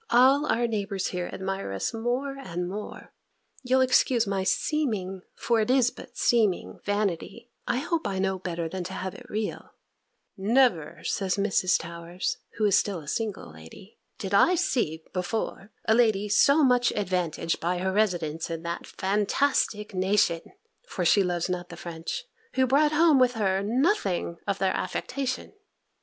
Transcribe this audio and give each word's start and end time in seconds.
All 0.09 0.47
our 0.47 0.65
neighbours 0.65 1.09
here 1.09 1.29
admire 1.31 1.71
us 1.73 1.93
more 1.93 2.35
and 2.35 2.67
more. 2.67 3.13
You'll 3.61 3.81
excuse 3.81 4.25
my 4.25 4.43
seeming 4.43 5.21
(for 5.35 5.59
it 5.61 5.69
is 5.69 5.91
but 5.91 6.17
seeming) 6.17 6.79
vanity: 6.83 7.51
I 7.67 7.77
hope 7.77 8.07
I 8.07 8.17
know 8.17 8.39
better 8.39 8.67
than 8.67 8.83
to 8.85 8.93
have 8.93 9.13
it 9.13 9.29
real 9.29 9.75
"Never," 10.35 11.03
says 11.03 11.35
Mrs. 11.35 11.77
Towers, 11.79 12.37
who 12.57 12.65
is 12.65 12.75
still 12.79 12.97
a 12.99 13.07
single 13.07 13.51
lady, 13.53 13.99
"did 14.17 14.33
I 14.33 14.55
see, 14.55 15.03
before, 15.13 15.71
a 15.87 15.93
lady 15.93 16.27
so 16.29 16.63
much 16.63 16.91
advantaged 16.93 17.59
by 17.59 17.77
her 17.77 17.91
residence 17.91 18.49
in 18.49 18.63
that 18.63 18.87
fantastic 18.87 19.93
nation" 19.93 20.41
(for 20.87 21.05
she 21.05 21.21
loves 21.21 21.47
not 21.47 21.69
the 21.69 21.77
French) 21.77 22.23
"who 22.55 22.65
brought 22.65 22.91
home 22.91 23.19
with 23.19 23.33
her 23.33 23.61
nothing 23.61 24.39
of 24.47 24.57
their 24.57 24.73
affectation!" 24.75 25.53